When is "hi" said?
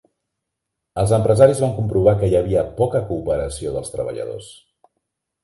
2.31-2.39